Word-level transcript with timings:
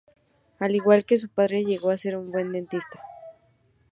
Al 0.57 0.73
igual 0.75 1.05
que 1.05 1.19
su 1.19 1.29
padre, 1.29 1.63
llegó 1.63 1.91
a 1.91 1.97
ser 1.99 2.17
un 2.17 2.31
buen 2.31 2.51
dentista. 2.51 2.99